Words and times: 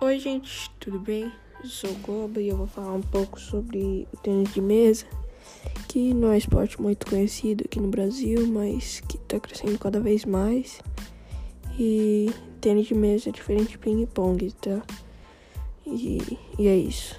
Oi, 0.00 0.16
gente, 0.20 0.70
tudo 0.78 1.00
bem? 1.00 1.32
Eu 1.60 1.68
sou 1.68 1.92
Goba 1.94 2.40
e 2.40 2.46
eu 2.46 2.56
vou 2.56 2.68
falar 2.68 2.92
um 2.92 3.02
pouco 3.02 3.40
sobre 3.40 4.06
o 4.12 4.16
tênis 4.18 4.54
de 4.54 4.60
mesa, 4.60 5.04
que 5.88 6.14
não 6.14 6.30
é 6.30 6.38
esporte 6.38 6.80
muito 6.80 7.04
conhecido 7.04 7.64
aqui 7.64 7.80
no 7.80 7.88
Brasil, 7.88 8.46
mas 8.46 9.00
que 9.00 9.16
está 9.16 9.40
crescendo 9.40 9.76
cada 9.76 9.98
vez 9.98 10.24
mais. 10.24 10.80
E 11.76 12.32
tênis 12.60 12.86
de 12.86 12.94
mesa 12.94 13.30
é 13.30 13.32
diferente 13.32 13.70
de 13.70 13.78
ping-pong, 13.78 14.52
tá? 14.52 14.80
E, 15.84 16.38
e 16.56 16.68
é 16.68 16.76
isso. 16.76 17.18